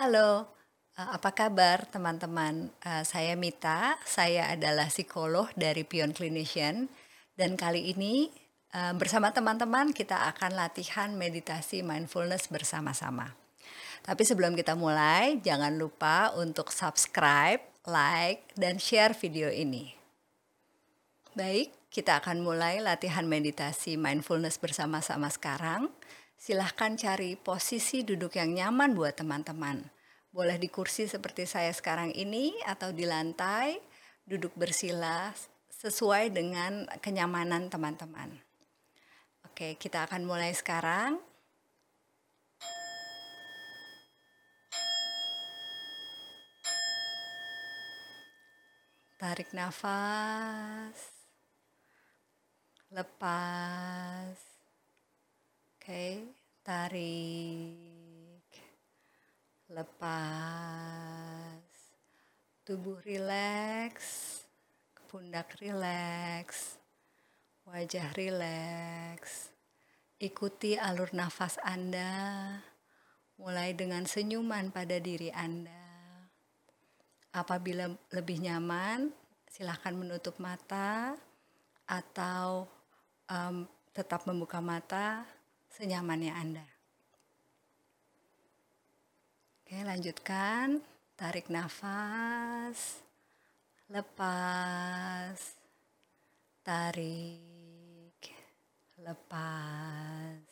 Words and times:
Halo, 0.00 0.48
eee, 0.96 1.08
apa 1.12 1.36
kabar 1.36 1.84
teman-teman? 1.84 2.72
Eee, 2.80 3.04
saya 3.04 3.36
Mita, 3.36 4.00
saya 4.08 4.48
adalah 4.48 4.88
psikolog 4.88 5.52
dari 5.52 5.84
Pion 5.84 6.16
Clinician 6.16 6.88
dan 7.36 7.52
kali 7.52 7.92
ini, 7.92 8.32
eee, 8.72 8.96
bersama 8.96 9.28
teman-teman 9.28 9.92
kita 9.92 10.24
akan 10.32 10.56
latihan 10.56 11.12
meditasi 11.12 11.84
mindfulness 11.84 12.48
bersama-sama. 12.48 13.36
Tapi 14.00 14.24
sebelum 14.24 14.56
kita 14.56 14.72
mulai, 14.72 15.36
jangan 15.44 15.76
lupa 15.76 16.32
untuk 16.32 16.72
subscribe, 16.72 17.60
like, 17.84 18.56
dan 18.56 18.80
share 18.80 19.12
video 19.12 19.52
ini. 19.52 19.92
Baik, 21.36 21.76
kita 21.92 22.24
akan 22.24 22.40
mulai 22.40 22.80
latihan 22.80 23.28
meditasi 23.28 24.00
mindfulness 24.00 24.56
bersama-sama 24.56 25.28
sekarang. 25.28 25.92
Silahkan 26.40 26.96
cari 26.96 27.36
posisi 27.36 28.00
duduk 28.00 28.40
yang 28.40 28.56
nyaman 28.56 28.96
buat 28.96 29.12
teman-teman. 29.12 29.84
Boleh 30.32 30.56
di 30.56 30.72
kursi 30.72 31.04
seperti 31.04 31.44
saya 31.44 31.68
sekarang 31.68 32.16
ini 32.16 32.56
atau 32.64 32.96
di 32.96 33.04
lantai, 33.04 33.76
duduk 34.24 34.56
bersila 34.56 35.36
sesuai 35.68 36.32
dengan 36.32 36.88
kenyamanan 37.04 37.68
teman-teman. 37.68 38.40
Oke, 39.52 39.76
kita 39.76 40.08
akan 40.08 40.24
mulai 40.24 40.56
sekarang. 40.56 41.20
Tarik 49.20 49.52
nafas. 49.52 50.96
Lepas. 52.88 54.40
Oke, 55.90 56.39
tarik. 56.70 58.46
Lepas. 59.74 61.66
Tubuh 62.62 63.02
rileks, 63.02 64.38
pundak 65.10 65.58
rileks, 65.58 66.78
wajah 67.66 68.14
rileks. 68.14 69.50
Ikuti 70.22 70.78
alur 70.78 71.10
nafas 71.10 71.58
Anda, 71.66 72.54
mulai 73.34 73.74
dengan 73.74 74.06
senyuman 74.06 74.70
pada 74.70 75.02
diri 75.02 75.34
Anda. 75.34 75.90
Apabila 77.34 77.90
lebih 78.14 78.46
nyaman, 78.46 79.10
silahkan 79.50 79.98
menutup 79.98 80.38
mata 80.38 81.18
atau 81.90 82.70
um, 83.26 83.66
tetap 83.90 84.22
membuka 84.30 84.62
mata 84.62 85.26
senyamannya 85.70 86.32
Anda. 86.34 86.66
Oke, 89.62 89.86
lanjutkan. 89.86 90.82
Tarik 91.14 91.46
nafas. 91.46 93.06
Lepas. 93.86 95.38
Tarik. 96.66 98.18
Lepas. 98.98 100.42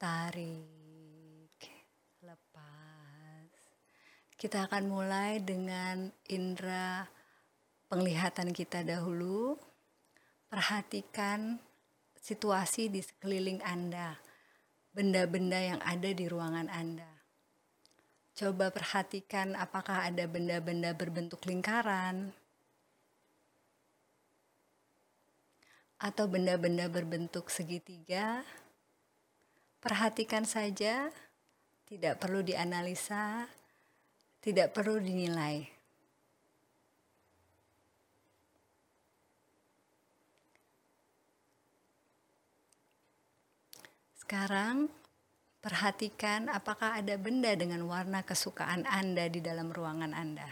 Tarik. 0.00 1.60
Lepas. 2.24 3.48
Kita 4.40 4.64
akan 4.72 4.84
mulai 4.88 5.44
dengan 5.44 6.08
indera 6.32 7.04
penglihatan 7.92 8.56
kita 8.56 8.88
dahulu. 8.88 9.60
Perhatikan 10.48 11.60
situasi 12.20 12.90
di 12.90 13.00
sekeliling 13.00 13.62
Anda, 13.62 14.18
benda-benda 14.92 15.58
yang 15.58 15.80
ada 15.82 16.10
di 16.10 16.24
ruangan 16.26 16.66
Anda. 16.68 17.08
Coba 18.38 18.70
perhatikan 18.70 19.58
apakah 19.58 20.06
ada 20.06 20.26
benda-benda 20.30 20.94
berbentuk 20.94 21.42
lingkaran 21.46 22.30
atau 25.98 26.30
benda-benda 26.30 26.86
berbentuk 26.86 27.50
segitiga. 27.50 28.46
Perhatikan 29.82 30.46
saja, 30.46 31.10
tidak 31.86 32.22
perlu 32.22 32.42
dianalisa, 32.42 33.50
tidak 34.38 34.74
perlu 34.74 35.02
dinilai. 35.02 35.77
Sekarang 44.28 44.92
perhatikan 45.64 46.52
apakah 46.52 47.00
ada 47.00 47.16
benda 47.16 47.48
dengan 47.56 47.80
warna 47.88 48.20
kesukaan 48.20 48.84
Anda 48.84 49.24
di 49.32 49.40
dalam 49.40 49.72
ruangan 49.72 50.12
Anda. 50.12 50.44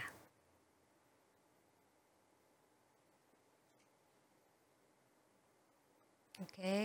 Oke. 6.41 6.81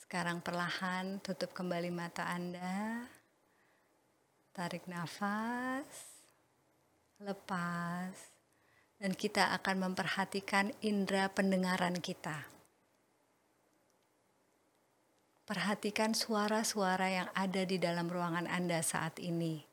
Sekarang 0.00 0.40
perlahan 0.40 1.20
tutup 1.20 1.52
kembali 1.52 1.92
mata 1.92 2.24
Anda. 2.24 3.04
Tarik 4.56 4.88
nafas, 4.88 6.08
lepas, 7.20 8.16
dan 8.96 9.12
kita 9.12 9.52
akan 9.60 9.92
memperhatikan 9.92 10.72
indera 10.80 11.28
pendengaran 11.28 12.00
kita. 12.00 12.57
Perhatikan 15.48 16.12
suara-suara 16.12 17.08
yang 17.08 17.28
ada 17.32 17.64
di 17.64 17.80
dalam 17.80 18.04
ruangan 18.04 18.44
Anda 18.44 18.84
saat 18.84 19.16
ini. 19.16 19.64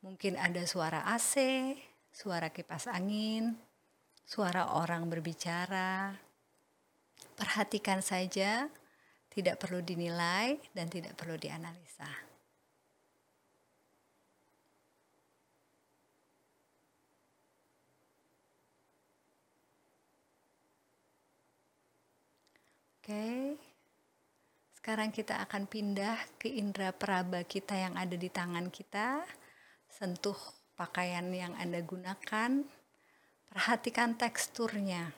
Mungkin 0.00 0.40
ada 0.40 0.64
suara 0.64 1.04
AC, 1.12 1.36
suara 2.08 2.48
kipas 2.48 2.88
angin, 2.88 3.52
suara 4.24 4.80
orang 4.80 5.12
berbicara. 5.12 6.16
Perhatikan 7.36 8.00
saja, 8.00 8.72
tidak 9.28 9.60
perlu 9.60 9.84
dinilai 9.84 10.56
dan 10.72 10.88
tidak 10.88 11.12
perlu 11.20 11.36
dianalisa. 11.36 12.08
Oke. 23.04 23.35
Sekarang 24.86 25.10
kita 25.10 25.42
akan 25.42 25.66
pindah 25.66 26.14
ke 26.38 26.46
indera 26.46 26.94
peraba 26.94 27.42
kita 27.42 27.74
yang 27.74 27.98
ada 27.98 28.14
di 28.14 28.30
tangan 28.30 28.70
kita. 28.70 29.18
Sentuh 29.90 30.38
pakaian 30.78 31.26
yang 31.34 31.58
Anda 31.58 31.82
gunakan. 31.82 32.62
Perhatikan 33.50 34.14
teksturnya. 34.14 35.10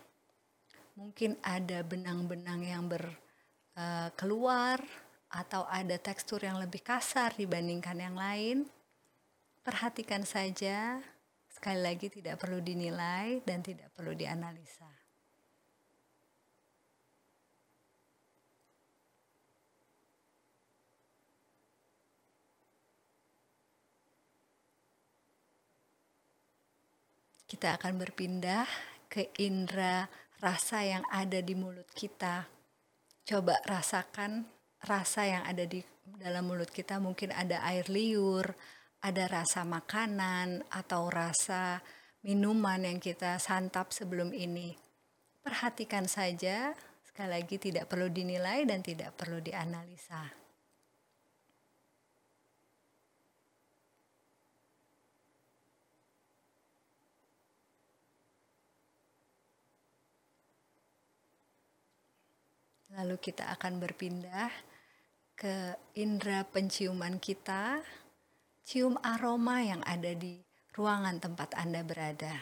Mungkin 0.97 1.37
ada 1.45 1.85
benang-benang 1.85 2.65
yang 2.65 2.89
ber 2.89 3.13
uh, 3.77 4.09
keluar 4.17 4.81
atau 5.29 5.69
ada 5.69 6.01
tekstur 6.01 6.41
yang 6.49 6.57
lebih 6.57 6.81
kasar 6.81 7.37
dibandingkan 7.37 8.01
yang 8.01 8.17
lain. 8.17 8.65
Perhatikan 9.61 10.25
saja. 10.25 10.97
Sekali 11.53 11.85
lagi 11.85 12.09
tidak 12.09 12.41
perlu 12.41 12.65
dinilai 12.65 13.45
dan 13.45 13.61
tidak 13.61 13.93
perlu 13.93 14.17
dianalisa. 14.17 15.08
Kita 27.49 27.81
akan 27.81 27.97
berpindah 27.97 28.69
ke 29.09 29.33
indera 29.41 30.05
rasa 30.39 30.85
yang 30.85 31.03
ada 31.09 31.41
di 31.41 31.57
mulut 31.57 31.89
kita. 31.97 32.45
Coba 33.25 33.57
rasakan 33.65 34.45
rasa 34.85 35.25
yang 35.25 35.43
ada 35.49 35.65
di 35.65 35.81
dalam 36.21 36.45
mulut 36.45 36.69
kita. 36.69 37.01
Mungkin 37.01 37.33
ada 37.33 37.65
air 37.67 37.89
liur, 37.89 38.53
ada 39.01 39.25
rasa 39.27 39.65
makanan, 39.65 40.61
atau 40.69 41.09
rasa 41.09 41.81
minuman 42.21 42.85
yang 42.85 43.01
kita 43.01 43.41
santap 43.41 43.97
sebelum 43.97 44.37
ini. 44.37 44.77
Perhatikan 45.41 46.05
saja, 46.05 46.77
sekali 47.01 47.33
lagi 47.33 47.57
tidak 47.57 47.89
perlu 47.89 48.13
dinilai 48.13 48.69
dan 48.69 48.85
tidak 48.85 49.17
perlu 49.17 49.41
dianalisa. 49.41 50.48
Lalu 62.99 63.17
kita 63.23 63.55
akan 63.55 63.79
berpindah 63.79 64.51
ke 65.39 65.79
indera 65.95 66.43
penciuman 66.43 67.23
kita. 67.23 67.79
Cium 68.67 68.99
aroma 69.01 69.63
yang 69.63 69.81
ada 69.87 70.13
di 70.13 70.43
ruangan 70.75 71.23
tempat 71.23 71.55
Anda 71.55 71.87
berada. 71.87 72.35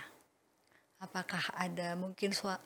Apakah 0.98 1.52
ada 1.54 1.92
mungkin 1.94 2.32
uh, 2.40 2.56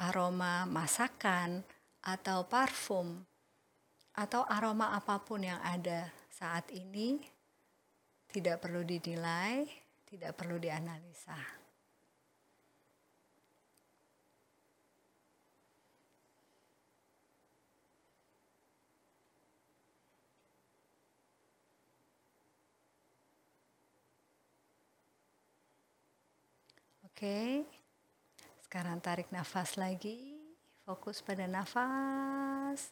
aroma 0.00 0.64
masakan 0.64 1.62
atau 2.00 2.48
parfum 2.48 3.22
atau 4.16 4.42
aroma 4.48 4.96
apa 4.96 5.20
pun 5.20 5.44
yang 5.44 5.60
ada 5.60 6.08
saat 6.32 6.66
ini? 6.72 7.34
tidak 8.34 8.66
perlu 8.66 8.82
dinilai, 8.82 9.62
tidak 10.10 10.34
perlu 10.34 10.58
dianalisa. 10.58 11.63
Oke, 27.14 27.62
sekarang 28.66 28.98
tarik 28.98 29.30
nafas 29.30 29.78
lagi, 29.78 30.34
fokus 30.82 31.22
pada 31.22 31.46
nafas, 31.46 32.90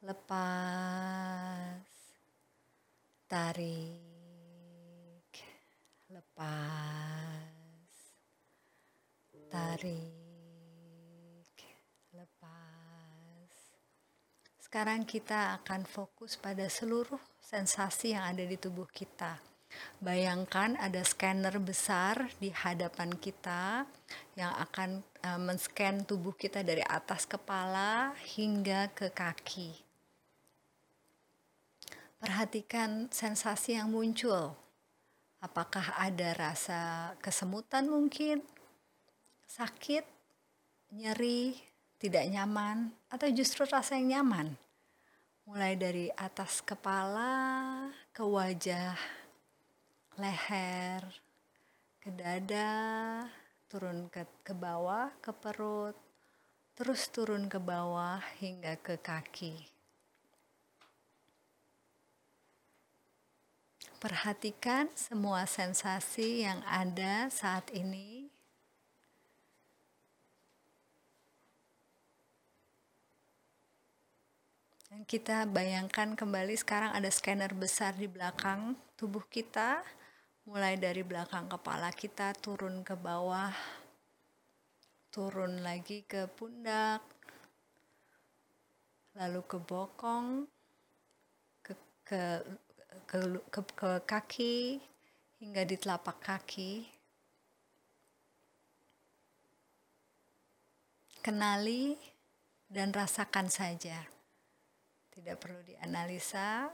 lepas, 0.00 1.84
tarik, 3.28 5.28
lepas, 6.08 7.92
tarik, 9.52 11.52
lepas. 12.16 13.52
Sekarang 14.64 15.04
kita 15.04 15.60
akan 15.60 15.84
fokus 15.84 16.40
pada 16.40 16.64
seluruh 16.72 17.20
sensasi 17.36 18.16
yang 18.16 18.32
ada 18.32 18.48
di 18.48 18.56
tubuh 18.56 18.88
kita 18.88 19.51
Bayangkan 20.02 20.74
ada 20.82 20.98
scanner 21.06 21.54
besar 21.62 22.26
di 22.42 22.50
hadapan 22.50 23.14
kita 23.14 23.86
yang 24.34 24.50
akan 24.58 25.04
uh, 25.22 25.38
men-scan 25.38 26.02
tubuh 26.02 26.34
kita 26.34 26.66
dari 26.66 26.82
atas 26.82 27.22
kepala 27.22 28.10
hingga 28.34 28.90
ke 28.90 29.14
kaki. 29.14 29.70
Perhatikan 32.18 33.10
sensasi 33.10 33.78
yang 33.78 33.90
muncul. 33.90 34.54
Apakah 35.42 35.98
ada 35.98 36.34
rasa 36.38 37.14
kesemutan 37.18 37.90
mungkin? 37.90 38.42
Sakit, 39.46 40.06
nyeri, 40.94 41.58
tidak 41.98 42.26
nyaman, 42.30 42.94
atau 43.10 43.26
justru 43.30 43.66
rasa 43.66 43.98
yang 43.98 44.22
nyaman? 44.22 44.54
Mulai 45.50 45.74
dari 45.74 46.06
atas 46.14 46.62
kepala 46.62 47.90
ke 48.14 48.22
wajah, 48.22 48.94
leher, 50.22 51.02
ke 51.98 52.14
dada, 52.14 53.26
turun 53.66 54.06
ke, 54.06 54.22
ke 54.46 54.54
bawah, 54.54 55.10
ke 55.18 55.34
perut, 55.34 55.98
terus 56.78 57.10
turun 57.10 57.50
ke 57.50 57.58
bawah 57.58 58.22
hingga 58.38 58.78
ke 58.78 58.94
kaki. 59.02 59.58
Perhatikan 63.98 64.90
semua 64.98 65.46
sensasi 65.46 66.42
yang 66.42 66.58
ada 66.66 67.30
saat 67.30 67.70
ini. 67.70 68.26
Dan 74.90 75.06
kita 75.06 75.46
bayangkan 75.48 76.18
kembali 76.18 76.58
sekarang 76.58 76.92
ada 76.92 77.08
scanner 77.08 77.54
besar 77.54 77.94
di 77.94 78.04
belakang 78.04 78.74
tubuh 78.98 79.24
kita 79.30 79.80
mulai 80.42 80.74
dari 80.74 81.06
belakang 81.06 81.46
kepala 81.46 81.94
kita 81.94 82.34
turun 82.34 82.82
ke 82.82 82.98
bawah, 82.98 83.54
turun 85.14 85.62
lagi 85.62 86.02
ke 86.02 86.26
pundak, 86.26 86.98
lalu 89.14 89.40
ke 89.46 89.58
bokong, 89.62 90.50
ke, 91.62 91.72
ke, 92.02 92.22
ke, 93.06 93.18
ke, 93.54 93.60
ke 93.70 93.90
kaki, 94.02 94.56
hingga 95.38 95.62
di 95.62 95.76
telapak 95.78 96.18
kaki. 96.18 96.90
Kenali 101.22 101.94
dan 102.66 102.90
rasakan 102.90 103.46
saja. 103.46 104.10
Tidak 105.12 105.38
perlu 105.38 105.62
dianalisa, 105.62 106.66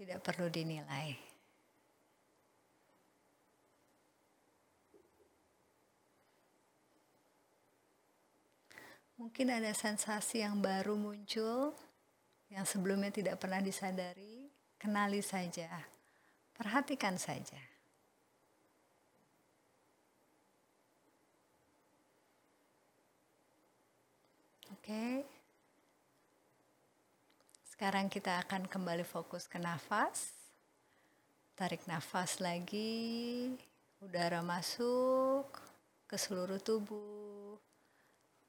tidak 0.00 0.24
perlu 0.24 0.48
dinilai. 0.48 1.33
Mungkin 9.14 9.46
ada 9.46 9.70
sensasi 9.70 10.42
yang 10.42 10.58
baru 10.58 10.98
muncul 10.98 11.70
yang 12.50 12.66
sebelumnya 12.66 13.14
tidak 13.14 13.38
pernah 13.38 13.62
disadari. 13.62 14.50
Kenali 14.74 15.22
saja, 15.24 15.70
perhatikan 16.52 17.16
saja. 17.16 17.56
Oke, 24.74 25.24
sekarang 27.72 28.12
kita 28.12 28.36
akan 28.44 28.68
kembali 28.68 29.06
fokus 29.08 29.48
ke 29.48 29.56
nafas. 29.56 30.36
Tarik 31.56 31.86
nafas 31.88 32.42
lagi, 32.42 33.54
udara 34.04 34.44
masuk 34.44 35.48
ke 36.04 36.20
seluruh 36.20 36.60
tubuh 36.60 37.43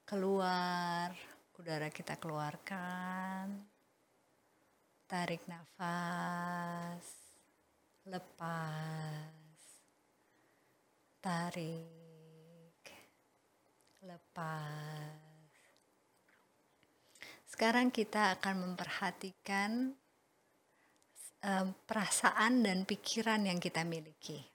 keluar, 0.05 1.09
udara 1.57 1.89
kita 1.89 2.21
keluarkan. 2.21 3.65
Tarik 5.05 5.45
nafas, 5.49 7.05
lepas, 8.05 9.61
tarik, 11.21 12.81
lepas. 14.05 15.25
Sekarang 17.49 17.89
kita 17.89 18.37
akan 18.37 18.55
memperhatikan 18.61 19.93
um, 21.45 21.67
perasaan 21.85 22.61
dan 22.61 22.85
pikiran 22.85 23.41
yang 23.45 23.57
kita 23.61 23.81
miliki. 23.81 24.54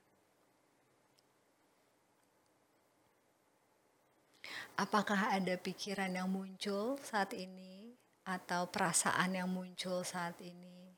Apakah 4.81 5.37
ada 5.37 5.61
pikiran 5.61 6.09
yang 6.09 6.25
muncul 6.25 6.97
saat 7.05 7.37
ini 7.37 7.93
atau 8.25 8.65
perasaan 8.65 9.37
yang 9.37 9.45
muncul 9.45 10.01
saat 10.01 10.41
ini? 10.41 10.97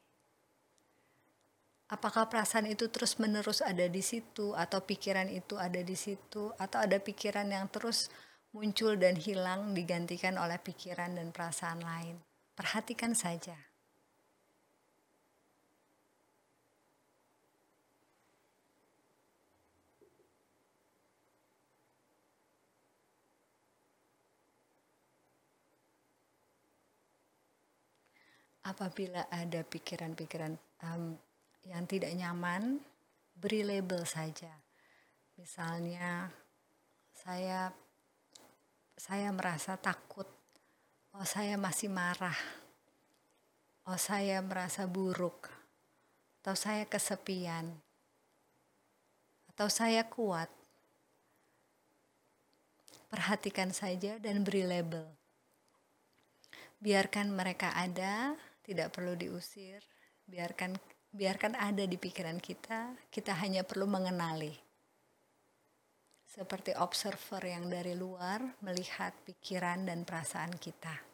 Apakah 1.91 2.31
perasaan 2.31 2.71
itu 2.71 2.87
terus-menerus 2.87 3.59
ada 3.59 3.83
di 3.91 3.99
situ 3.99 4.55
atau 4.55 4.79
pikiran 4.87 5.27
itu 5.27 5.59
ada 5.59 5.83
di 5.83 5.99
situ 5.99 6.55
atau 6.55 6.79
ada 6.79 6.95
pikiran 6.95 7.51
yang 7.51 7.67
terus 7.67 8.07
muncul 8.55 8.95
dan 8.95 9.19
hilang 9.19 9.75
digantikan 9.75 10.39
oleh 10.39 10.63
pikiran 10.63 11.19
dan 11.19 11.35
perasaan 11.35 11.83
lain? 11.83 12.23
Perhatikan 12.55 13.11
saja. 13.11 13.72
Apabila 28.63 29.27
ada 29.27 29.61
pikiran-pikiran 29.63 30.55
um, 30.87 31.15
yang 31.67 31.83
tidak 31.87 32.11
nyaman, 32.15 32.79
beri 33.35 33.63
label 33.63 34.03
saja. 34.07 34.51
Misalnya 35.35 36.31
saya 37.11 37.71
saya 38.93 39.29
merasa 39.35 39.75
takut. 39.75 40.27
Oh, 41.13 41.27
saya 41.27 41.59
masih 41.59 41.91
marah. 41.91 42.37
Oh, 43.85 43.99
saya 43.99 44.39
merasa 44.39 44.87
buruk. 44.87 45.51
Atau 46.41 46.55
saya 46.55 46.87
kesepian. 46.87 47.69
Atau 49.53 49.67
saya 49.69 50.07
kuat. 50.07 50.49
Perhatikan 53.11 53.69
saja 53.75 54.17
dan 54.17 54.41
beri 54.41 54.65
label. 54.65 55.05
Biarkan 56.81 57.29
mereka 57.29 57.75
ada, 57.77 58.33
tidak 58.65 58.95
perlu 58.95 59.13
diusir. 59.13 59.83
Biarkan 60.25 60.73
biarkan 61.13 61.53
ada 61.53 61.85
di 61.85 61.99
pikiran 61.99 62.41
kita. 62.41 62.97
Kita 63.13 63.37
hanya 63.37 63.61
perlu 63.61 63.85
mengenali. 63.85 64.55
Seperti 66.25 66.73
observer 66.73 67.45
yang 67.45 67.69
dari 67.69 67.93
luar 67.93 68.41
melihat 68.65 69.13
pikiran 69.21 69.85
dan 69.85 70.01
perasaan 70.01 70.57
kita 70.57 71.12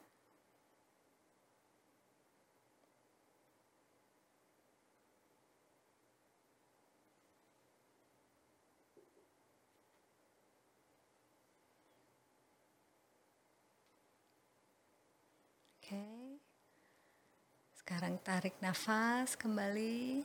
Sekarang 18.00 18.24
tarik 18.24 18.56
nafas 18.64 19.36
kembali, 19.36 20.24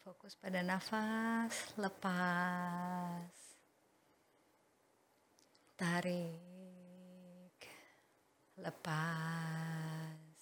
Fokus 0.00 0.32
pada 0.40 0.64
nafas, 0.64 1.52
lepas. 1.76 3.28
Tarik. 5.76 7.60
Lepas. 8.56 10.32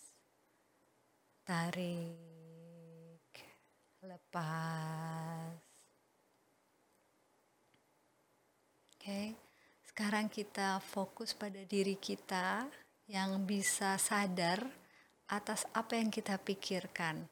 Tarik. 1.42 2.14
Lepas. 4.06 5.58
Oke. 8.94 9.34
Sekarang 9.82 10.30
kita 10.30 10.78
fokus 10.78 11.34
pada 11.34 11.58
diri 11.66 11.98
kita 11.98 12.70
yang 13.10 13.42
bisa 13.42 13.98
sadar 13.98 14.77
atas 15.28 15.68
apa 15.76 16.00
yang 16.00 16.08
kita 16.08 16.40
pikirkan 16.40 17.28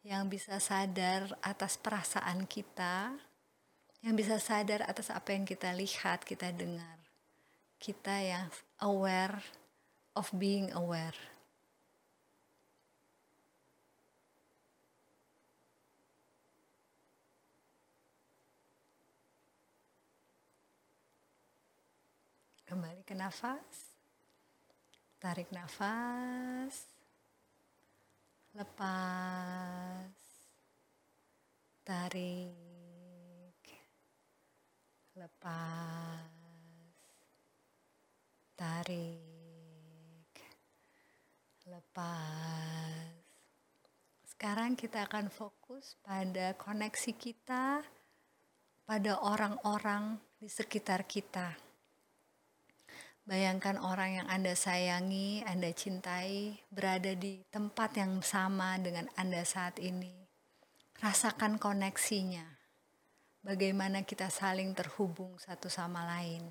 yang 0.00 0.32
bisa 0.32 0.56
sadar 0.56 1.28
atas 1.44 1.76
perasaan 1.76 2.48
kita, 2.48 3.20
yang 4.00 4.16
bisa 4.16 4.40
sadar 4.40 4.80
atas 4.88 5.12
apa 5.12 5.36
yang 5.36 5.44
kita 5.44 5.76
lihat, 5.76 6.24
kita 6.24 6.48
dengar. 6.56 6.96
Kita 7.80 8.16
yang 8.20 8.48
aware 8.80 9.40
of 10.16 10.28
being 10.36 10.72
aware. 10.72 11.16
Kembali 22.64 23.02
ke 23.02 23.18
nafas. 23.18 23.98
Tarik 25.20 25.52
nafas 25.52 26.99
lepas, 28.54 30.10
tarik, 31.86 33.62
lepas, 35.14 36.30
tarik, 38.58 40.30
lepas. 41.70 43.14
Sekarang 44.26 44.74
kita 44.74 45.04
akan 45.06 45.28
fokus 45.28 46.00
pada 46.02 46.56
koneksi 46.56 47.12
kita 47.14 47.84
pada 48.88 49.12
orang-orang 49.22 50.18
di 50.40 50.48
sekitar 50.50 51.06
kita 51.06 51.69
Bayangkan 53.28 53.76
orang 53.76 54.22
yang 54.22 54.28
Anda 54.32 54.56
sayangi, 54.56 55.44
Anda 55.44 55.70
cintai, 55.76 56.56
berada 56.72 57.12
di 57.12 57.44
tempat 57.52 58.00
yang 58.00 58.24
sama 58.24 58.80
dengan 58.80 59.12
Anda 59.12 59.44
saat 59.44 59.76
ini. 59.76 60.12
Rasakan 61.00 61.60
koneksinya. 61.60 62.44
Bagaimana 63.44 64.04
kita 64.04 64.28
saling 64.28 64.72
terhubung 64.72 65.36
satu 65.36 65.68
sama 65.68 66.04
lain. 66.04 66.48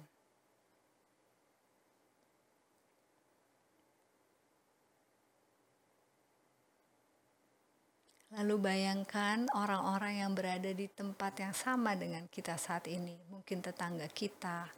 Lalu 8.29 8.55
bayangkan 8.61 9.49
orang-orang 9.57 10.21
yang 10.21 10.37
berada 10.37 10.69
di 10.69 10.85
tempat 10.85 11.33
yang 11.41 11.49
sama 11.49 11.97
dengan 11.97 12.29
kita 12.29 12.61
saat 12.61 12.85
ini, 12.85 13.17
mungkin 13.25 13.57
tetangga 13.57 14.05
kita, 14.05 14.69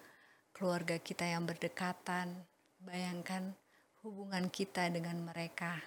keluarga 0.52 1.00
kita 1.02 1.26
yang 1.28 1.48
berdekatan, 1.48 2.36
bayangkan 2.80 3.56
hubungan 4.06 4.48
kita 4.52 4.88
dengan 4.94 5.20
mereka. 5.22 5.80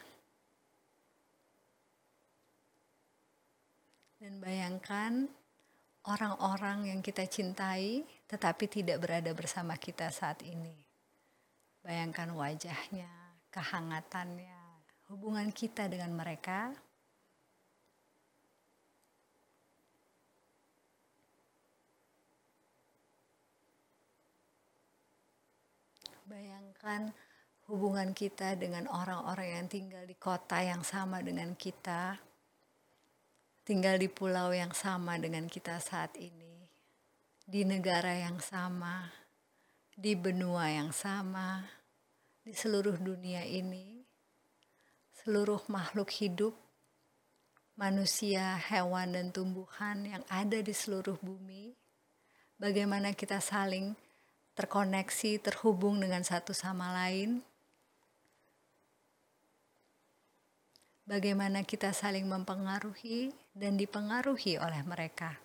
Dan 4.18 4.40
bayangkan 4.40 5.28
orang-orang 6.08 6.88
yang 6.92 7.00
kita 7.04 7.28
cintai 7.28 8.04
tetapi 8.24 8.64
tidak 8.68 9.00
berada 9.04 9.30
bersama 9.36 9.76
kita 9.76 10.08
saat 10.08 10.40
ini. 10.44 10.72
Bayangkan 11.84 12.32
wajahnya, 12.32 13.10
kehangatannya, 13.52 14.64
hubungan 15.12 15.52
kita 15.52 15.84
dengan 15.92 16.16
mereka 16.16 16.72
Bayangkan 26.24 27.12
hubungan 27.68 28.16
kita 28.16 28.56
dengan 28.56 28.88
orang-orang 28.88 29.60
yang 29.60 29.66
tinggal 29.68 30.04
di 30.08 30.16
kota 30.16 30.56
yang 30.64 30.80
sama 30.80 31.20
dengan 31.20 31.52
kita, 31.52 32.16
tinggal 33.60 34.00
di 34.00 34.08
pulau 34.08 34.48
yang 34.56 34.72
sama 34.72 35.20
dengan 35.20 35.44
kita 35.52 35.76
saat 35.84 36.16
ini, 36.16 36.64
di 37.44 37.68
negara 37.68 38.16
yang 38.16 38.40
sama, 38.40 39.12
di 39.92 40.16
benua 40.16 40.72
yang 40.72 40.96
sama, 40.96 41.60
di 42.40 42.56
seluruh 42.56 42.96
dunia 42.96 43.44
ini, 43.44 44.00
seluruh 45.24 45.60
makhluk 45.68 46.08
hidup, 46.08 46.56
manusia, 47.76 48.56
hewan, 48.64 49.12
dan 49.12 49.28
tumbuhan 49.28 50.08
yang 50.08 50.24
ada 50.32 50.56
di 50.64 50.72
seluruh 50.72 51.20
bumi, 51.20 51.76
bagaimana 52.56 53.12
kita 53.12 53.44
saling 53.44 53.92
terkoneksi, 54.54 55.42
terhubung 55.42 55.98
dengan 55.98 56.22
satu 56.22 56.54
sama 56.54 56.94
lain. 56.94 57.42
Bagaimana 61.04 61.66
kita 61.66 61.92
saling 61.92 62.24
mempengaruhi 62.24 63.34
dan 63.52 63.76
dipengaruhi 63.76 64.56
oleh 64.56 64.80
mereka. 64.88 65.36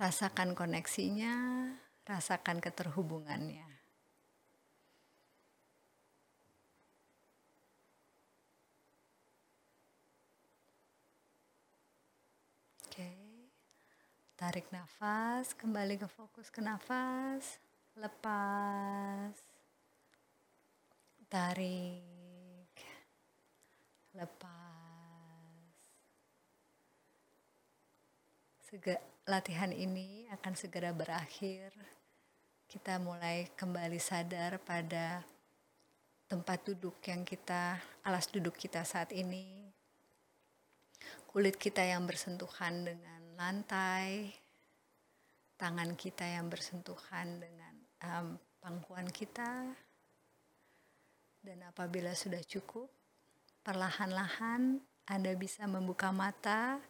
Rasakan 0.00 0.56
koneksinya, 0.56 1.34
rasakan 2.08 2.64
keterhubungannya. 2.64 3.73
Tarik 14.44 14.68
nafas, 14.76 15.56
kembali 15.56 15.96
ke 15.96 16.04
fokus 16.04 16.52
ke 16.52 16.60
nafas, 16.60 17.56
lepas, 17.96 19.32
tarik, 21.32 22.68
lepas. 24.12 25.64
Sega, 28.68 29.00
latihan 29.24 29.72
ini 29.72 30.28
akan 30.28 30.52
segera 30.52 30.92
berakhir. 30.92 31.72
Kita 32.68 33.00
mulai 33.00 33.48
kembali 33.56 33.96
sadar 33.96 34.60
pada 34.60 35.24
tempat 36.28 36.60
duduk 36.68 37.00
yang 37.08 37.24
kita, 37.24 37.80
alas 38.04 38.28
duduk 38.28 38.60
kita 38.60 38.84
saat 38.84 39.08
ini. 39.16 39.72
Kulit 41.32 41.56
kita 41.56 41.80
yang 41.80 42.04
bersentuhan 42.04 42.84
dengan 42.84 43.23
lantai, 43.34 44.30
tangan 45.58 45.94
kita 45.98 46.22
yang 46.22 46.46
bersentuhan 46.46 47.42
dengan 47.42 47.74
um, 48.06 48.26
pangkuan 48.62 49.10
kita, 49.10 49.74
dan 51.44 51.58
apabila 51.68 52.16
sudah 52.16 52.40
cukup, 52.46 52.88
perlahan-lahan 53.60 54.80
Anda 55.04 55.36
bisa 55.36 55.68
membuka 55.68 56.08
mata 56.08 56.80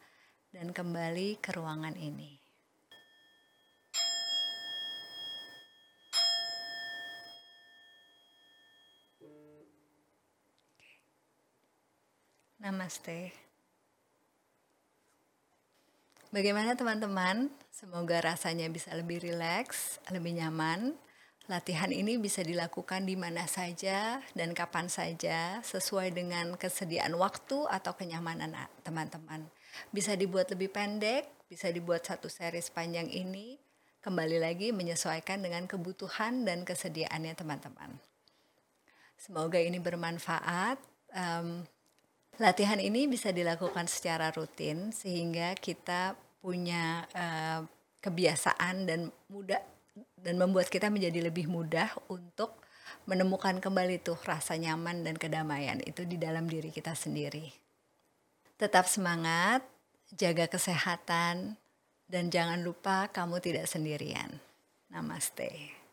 dan 0.55 0.71
kembali 0.71 1.43
ke 1.43 1.51
ruangan 1.59 1.99
ini. 1.99 2.39
Namaste. 12.63 13.44
Bagaimana 16.35 16.75
teman-teman? 16.75 17.47
Semoga 17.71 18.19
rasanya 18.19 18.67
bisa 18.67 18.91
lebih 18.91 19.23
rileks, 19.23 20.03
lebih 20.11 20.35
nyaman. 20.35 20.99
Latihan 21.47 21.95
ini 21.95 22.19
bisa 22.19 22.43
dilakukan 22.43 23.07
di 23.07 23.14
mana 23.14 23.47
saja 23.47 24.19
dan 24.35 24.50
kapan 24.50 24.91
saja 24.91 25.62
sesuai 25.62 26.11
dengan 26.11 26.59
kesediaan 26.59 27.14
waktu 27.14 27.71
atau 27.71 27.95
kenyamanan 27.95 28.50
teman-teman. 28.83 29.47
Bisa 29.95 30.19
dibuat 30.19 30.50
lebih 30.50 30.75
pendek, 30.75 31.47
bisa 31.47 31.71
dibuat 31.71 32.03
satu 32.03 32.26
seri 32.26 32.59
sepanjang 32.59 33.14
ini. 33.14 33.55
Kembali 34.03 34.43
lagi 34.43 34.75
menyesuaikan 34.75 35.38
dengan 35.38 35.71
kebutuhan 35.71 36.43
dan 36.43 36.67
kesediaannya 36.67 37.38
teman-teman. 37.38 37.95
Semoga 39.14 39.62
ini 39.62 39.79
bermanfaat. 39.79 40.83
Um, 41.14 41.62
Latihan 42.43 42.83
ini 42.83 43.07
bisa 43.07 43.31
dilakukan 43.31 43.87
secara 43.87 44.35
rutin 44.35 44.91
sehingga 44.91 45.55
kita 45.55 46.19
punya 46.45 47.09
uh, 47.17 47.65
kebiasaan 48.05 48.85
dan 48.85 49.09
mudah 49.33 49.65
dan 50.21 50.37
membuat 50.37 50.69
kita 50.69 50.93
menjadi 50.93 51.33
lebih 51.33 51.49
mudah 51.49 51.89
untuk 52.13 52.61
menemukan 53.09 53.65
kembali 53.65 54.05
tuh 54.05 54.21
rasa 54.29 54.61
nyaman 54.61 55.01
dan 55.01 55.17
kedamaian 55.17 55.81
itu 55.81 56.05
di 56.05 56.21
dalam 56.21 56.45
diri 56.45 56.69
kita 56.69 56.93
sendiri. 56.93 57.49
Tetap 58.61 58.85
semangat, 58.85 59.65
jaga 60.13 60.45
kesehatan, 60.53 61.57
dan 62.05 62.25
jangan 62.29 62.61
lupa 62.61 63.09
kamu 63.09 63.41
tidak 63.41 63.65
sendirian. 63.65 64.37
Namaste. 64.93 65.84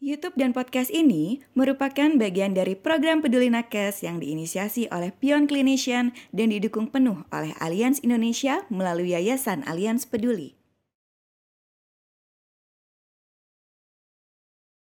YouTube 0.00 0.32
dan 0.40 0.56
podcast 0.56 0.88
ini 0.88 1.44
merupakan 1.52 2.08
bagian 2.16 2.56
dari 2.56 2.72
program 2.72 3.20
Peduli 3.20 3.52
Nakes 3.52 4.00
yang 4.00 4.16
diinisiasi 4.16 4.88
oleh 4.88 5.12
Pion 5.12 5.44
Clinician 5.44 6.16
dan 6.32 6.48
didukung 6.48 6.88
penuh 6.88 7.28
oleh 7.28 7.52
Allianz 7.60 8.00
Indonesia 8.00 8.64
melalui 8.72 9.12
Yayasan 9.12 9.60
Allianz 9.68 10.08
Peduli. 10.08 10.59